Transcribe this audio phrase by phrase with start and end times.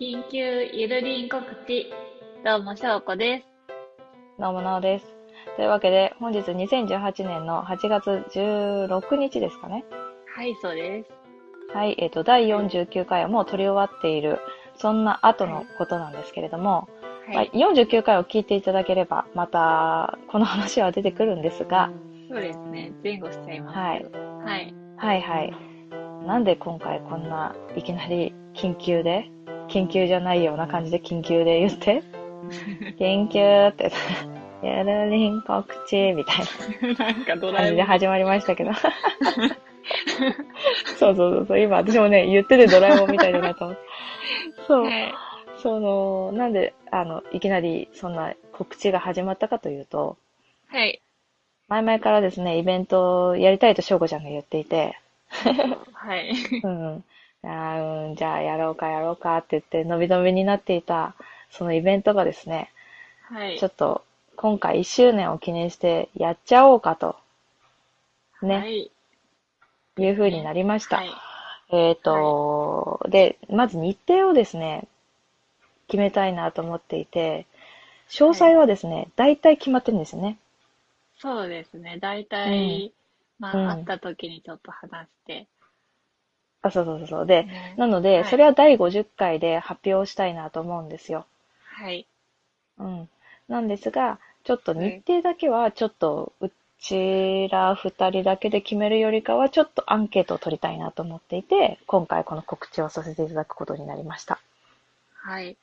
[0.00, 1.92] 緊急ゆるりん告知。
[2.42, 3.44] どうも、しょうこです。
[4.38, 5.04] どうもなおです。
[5.56, 9.84] というわけで、本日2018年の8月16日ですかね。
[10.34, 11.10] はい、そうです。
[11.76, 14.38] はい、えっ、と、第49回はもう撮り終わっている、
[14.74, 16.88] そんな後のことなんですけれども、
[17.26, 17.50] はい。
[17.52, 21.92] まあ49回を聞いていただければ、また、この話は出てくるんですが、
[22.30, 22.90] そうですね。
[23.04, 24.18] 前後しちゃいますけど。
[24.18, 24.74] はい。
[24.96, 25.52] はいはい。
[26.26, 29.30] なんで今回こんないきなり緊急で、
[29.70, 32.02] 緊急じゃないような感じで緊急で言って、
[32.98, 33.92] 緊急って、
[34.62, 37.04] ゆるりん告知みたいな。
[37.06, 38.72] なんかド感じで始まりましたけど。
[40.98, 43.82] そうそうそうそう、今私もね、言っててドラえもんみたいだなと思って。
[44.66, 45.14] そう、はい。
[45.62, 50.16] その、なんで、あの、いきなりそんな告知が始まったかというと、
[50.68, 51.00] はい。
[51.68, 54.98] 前々からですね、イベントをやりたいと翔子ちゃんが言っていて、
[55.92, 56.32] はい。
[56.62, 57.04] うん、
[57.42, 61.14] あーうん、じゃあやろうかやろうかって言って、伸び伸びになっていた、
[61.50, 62.70] そのイベントがですね、
[63.22, 63.58] はい。
[63.58, 64.04] ちょっと、
[64.36, 67.16] 今回1周年を記念してやっちゃおうかと、
[68.42, 68.90] ね、はい。
[69.98, 70.96] いう風になりました。
[70.96, 71.10] はい。
[71.72, 74.88] えっ、と、で、まず日程をですね、
[75.86, 77.46] 決めたいなと思っていて、
[78.08, 80.38] 詳細はですね、大体決まってるんですよね。
[81.18, 81.98] そうですね。
[82.00, 82.92] 大体、
[83.38, 85.46] まうんあ、会った時にちょっと話して。
[86.62, 87.26] あ、そうそうそうそう。
[87.26, 91.26] で、ねなので、はいそれは第50回で発表したいなと思うんですよ。
[91.64, 92.06] はい。
[92.78, 93.08] うん。
[93.48, 104.40] なんですが、ちょっと日程だけは、ちょっと、うちら二人だけで決めるよりかは、ちょっとアンケートを取りたいなと思っていて、今回この告知をさせていただくことになりました。
[105.14, 105.56] はい。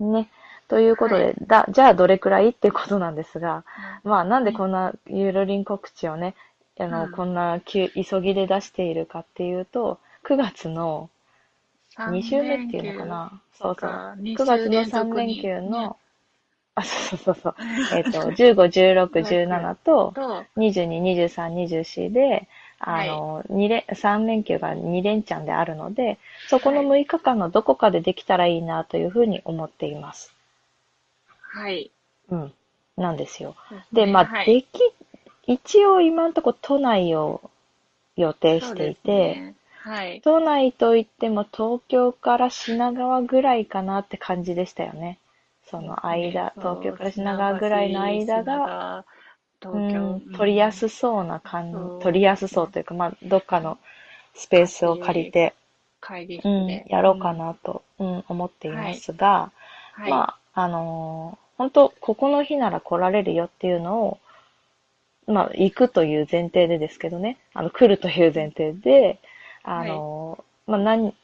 [0.00, 0.28] ね。
[0.68, 3.64] ということで、はいだ、じゃあどれくらいってことなんですが、
[4.04, 6.34] まあなんでこんなゆるりん告知をね、
[6.78, 11.08] あの、うんこんな急急ぎで出しているかっていうと、9月の
[11.96, 13.42] 2週目っていうのかな。
[13.54, 13.74] そうそう。
[13.76, 15.96] か9月の3連休ねの、
[16.74, 17.54] あ、そうそうそうそう。
[17.94, 26.18] えっと、15、16、17と、と、22、23、24で、あの、二連、3連休が2連チャンであるので、
[26.48, 30.34] そこの6日間のどこかでできたらいいなというふうに思っています。
[31.38, 31.90] はい。
[32.28, 32.52] うん。
[32.96, 33.56] なんですよ。
[33.92, 34.66] で、まあ、はいでき、
[35.46, 37.50] 一応今のところ都内を
[38.16, 39.54] 予定していて、
[39.86, 40.20] はい。
[40.22, 45.18] 都内といっても東京から品川ぐらいかなって感じでしたよね。
[45.70, 49.04] その間、そう東京から品川ぐらいの間が、が、
[49.62, 53.78] 東京、うん、取りやすそうな感そうじ、取りやすそうというか、まあ、どっかの
[54.34, 55.54] スペースを借りて、
[56.00, 59.52] 会議室うんで。、やろうかなと、うん、思っていますが、
[59.92, 60.10] はい。
[60.10, 64.18] まあ、あのー本当ここの日なら来られるよっていうのを、
[65.26, 69.18] まあ、行くという前提でですけどね、あの、来るという前提で、
[69.66, 71.14] あのーまあ、何、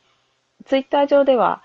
[0.67, 1.63] ツイッター上では、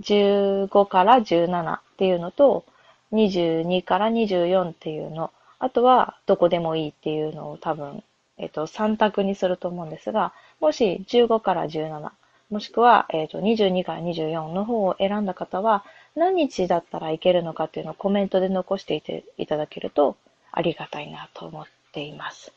[0.00, 2.64] 15から17っていうのと、
[3.12, 8.02] 22から24っていうの、あとはどこでもいいっていうのを多分、
[8.38, 12.10] えっと、3択にすると思うんですが、もし15から17、
[12.50, 15.84] もしくは、えっと、22から24の方を選んだ方は、
[16.16, 20.16] 何日だったらいけるのかっていうのをコメントで残していていただけると
[20.52, 22.52] ありがたいなと思っています。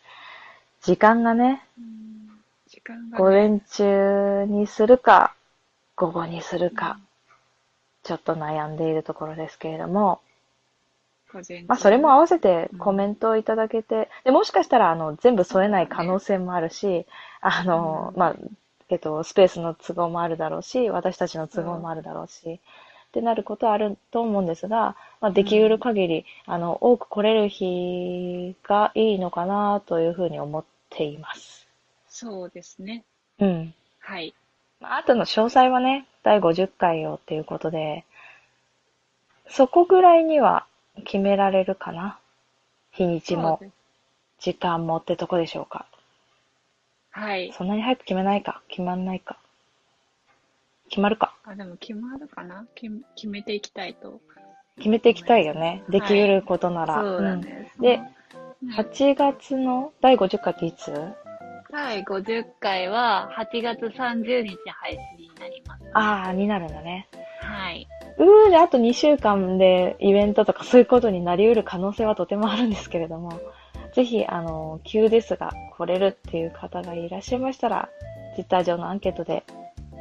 [0.82, 1.64] 時間がね、
[2.78, 5.34] 時間が、午ね、前中にするか、
[5.96, 7.00] 午後にするか、
[8.04, 10.22] ちょっと悩んでいるところですけれども、
[11.68, 17.06] まあ、それも合わせてコメントをいただけて、で、もしかしたら、あの、全部添えない可能性もあるし、
[17.42, 18.20] あの、うん。
[18.20, 18.36] まあ、
[18.90, 31.67] えっと、スペースの都合もあるだろうし、私たちの都合もあるだろうし、ってなることはあると思うんですが、まあ、できうる限り、あの、多く来れる日がいいのかなというふうに思っています。
[32.20, 33.04] そうですね。
[33.38, 33.74] うん。
[34.00, 34.34] はい。
[34.80, 38.06] まああとの詳細はね、第50回をっていうことで、
[39.48, 40.66] そこぐらいには
[41.06, 42.18] 決められるかな。
[42.90, 43.62] 日にちも
[44.40, 45.86] 時間もってとこでしょうか。
[47.12, 47.54] はい。
[47.56, 49.38] そんなに早く決めないか決まんないか
[50.90, 54.22] 決まるかあ、でも決まるかな決め決めていきたいと。
[54.78, 55.84] 決めていきたいよね。
[55.88, 56.96] できうることなら。
[56.96, 57.72] そうだね。
[57.80, 60.92] でうん、うん8月の第50回っていつ？
[61.78, 65.84] 第50回は8月30日配信になります。
[65.94, 67.08] ああ、になるんだね。
[67.40, 67.88] はい。
[68.18, 73.40] うーで、あと2週間でイベントとかそういうことになりうる可能性はとてもあるんですけれども、
[73.94, 77.90] ぜひ、あの、急ですが来れるっていう方がいらっしゃいましたら、
[78.34, 79.44] ツイッター上のアンケートで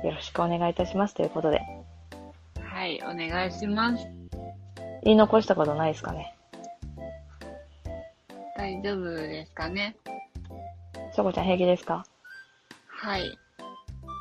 [0.03, 1.61] よろしくお願いいたしますということで、
[2.63, 4.09] はい、お願いします。
[5.05, 6.35] 言い残したことないですかね？
[8.57, 9.95] 大丈夫ですかね？
[11.17, 12.05] しょこちゃん平気ですか？
[12.89, 13.39] はい。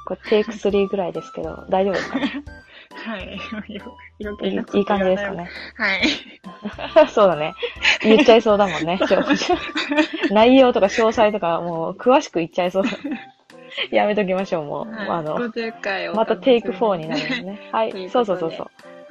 [0.08, 2.20] これテイク3ぐらいですけど、大丈夫ですか？
[2.20, 2.44] ね
[3.06, 3.40] はい。
[4.24, 5.32] 余いい感じですか。
[5.32, 5.50] ね？
[5.76, 6.02] はい。
[7.12, 7.54] そうだね。
[8.02, 9.00] 言っちゃいそうだもんね。
[10.32, 12.84] 内容とか詳細とかもう詳しく言っちゃいそう。
[13.92, 14.92] やめときましょう、もう。
[14.92, 17.70] はい、あの、50回をまたテイク4になるんですね。
[17.74, 18.68] はといそうそうそうそう。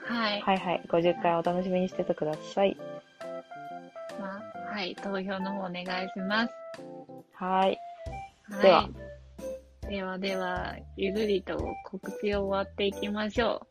[0.06, 0.40] はい。
[0.40, 0.82] はいはい。
[0.88, 2.76] 50回お楽しみにしててください。
[4.18, 4.40] ま
[4.70, 4.94] あ、はい。
[4.96, 6.54] 投票の方お願いします。
[7.34, 7.78] はい。
[8.50, 8.88] はい、では。
[9.88, 13.66] ではでは、ゆるりと告知を終わっていきましょ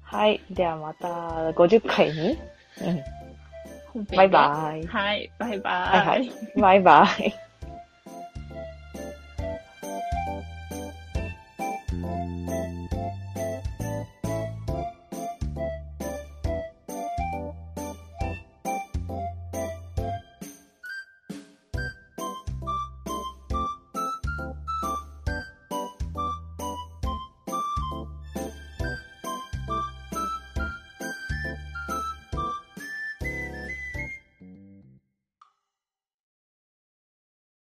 [0.00, 0.40] はい。
[0.50, 1.08] ではまた
[1.54, 2.38] 50回に。
[3.94, 4.04] うん。
[4.04, 4.86] バイバイ。
[4.86, 5.30] はい。
[5.38, 5.98] バイバイ。
[5.98, 6.32] はいはい。
[6.56, 7.47] バイバイ。